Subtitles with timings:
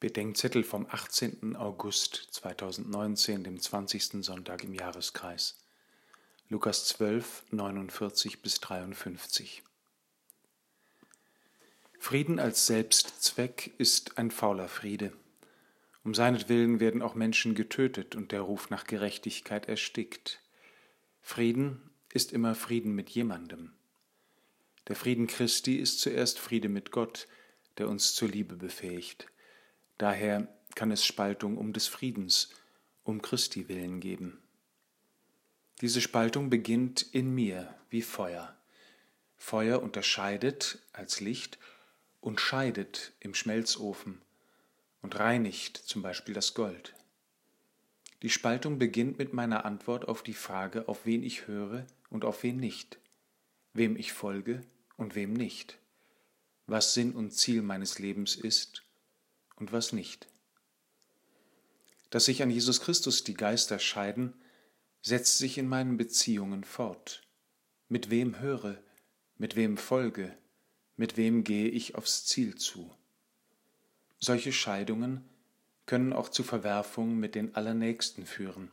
[0.00, 1.56] Bedenkzettel vom 18.
[1.56, 4.24] August 2019, dem 20.
[4.24, 5.58] Sonntag im Jahreskreis.
[6.48, 9.62] Lukas 12, 49 bis 53.
[11.98, 15.12] Frieden als Selbstzweck ist ein fauler Friede.
[16.02, 20.40] Um seinetwillen werden auch Menschen getötet und der Ruf nach Gerechtigkeit erstickt.
[21.20, 23.74] Frieden ist immer Frieden mit jemandem.
[24.88, 27.28] Der Frieden Christi ist zuerst Friede mit Gott,
[27.76, 29.26] der uns zur Liebe befähigt.
[30.00, 32.54] Daher kann es Spaltung um des Friedens,
[33.04, 34.38] um Christi willen geben.
[35.82, 38.56] Diese Spaltung beginnt in mir wie Feuer.
[39.36, 41.58] Feuer unterscheidet als Licht
[42.22, 44.22] und scheidet im Schmelzofen
[45.02, 46.94] und reinigt zum Beispiel das Gold.
[48.22, 52.42] Die Spaltung beginnt mit meiner Antwort auf die Frage, auf wen ich höre und auf
[52.42, 52.98] wen nicht,
[53.74, 54.62] wem ich folge
[54.96, 55.76] und wem nicht,
[56.66, 58.82] was Sinn und Ziel meines Lebens ist
[59.60, 60.26] und was nicht.
[62.10, 64.34] Dass sich an Jesus Christus die Geister scheiden,
[65.02, 67.22] setzt sich in meinen Beziehungen fort.
[67.88, 68.82] Mit wem höre,
[69.38, 70.36] mit wem folge,
[70.96, 72.92] mit wem gehe ich aufs Ziel zu.
[74.18, 75.24] Solche Scheidungen
[75.86, 78.70] können auch zu Verwerfungen mit den Allernächsten führen,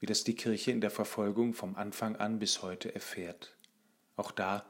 [0.00, 3.56] wie das die Kirche in der Verfolgung vom Anfang an bis heute erfährt.
[4.16, 4.66] Auch da,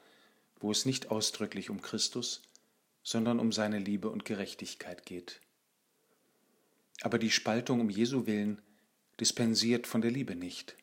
[0.61, 2.43] wo es nicht ausdrücklich um Christus,
[3.11, 5.41] sondern um seine Liebe und Gerechtigkeit geht.
[7.01, 8.63] Aber die Spaltung um Jesu willen
[9.19, 10.77] dispensiert von der Liebe nicht.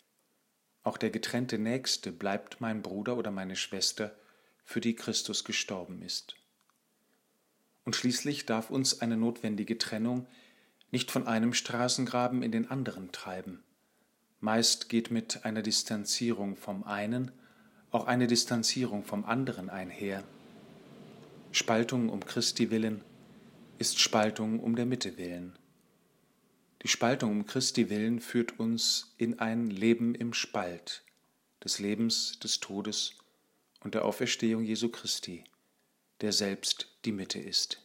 [0.84, 4.14] Auch der getrennte Nächste bleibt mein Bruder oder meine Schwester,
[4.66, 6.36] für die Christus gestorben ist.
[7.86, 10.28] Und schließlich darf uns eine notwendige Trennung
[10.92, 13.64] nicht von einem Straßengraben in den anderen treiben.
[14.42, 17.32] Meist geht mit einer Distanzierung vom einen
[17.90, 20.26] auch eine Distanzierung vom anderen einher.
[21.58, 23.04] Spaltung um Christi willen
[23.80, 25.58] ist Spaltung um der Mitte willen.
[26.84, 31.04] Die Spaltung um Christi willen führt uns in ein Leben im Spalt
[31.64, 33.16] des Lebens, des Todes
[33.80, 35.46] und der Auferstehung Jesu Christi,
[36.22, 37.82] der selbst die Mitte ist.